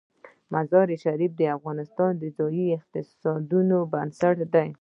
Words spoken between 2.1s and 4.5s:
د ځایي اقتصادونو بنسټ